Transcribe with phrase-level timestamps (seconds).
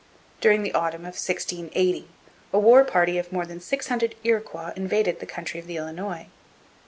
[0.39, 2.07] During the autumn of 1680
[2.51, 6.25] a war party of more than six hundred Iroquois invaded the country of the Illinois.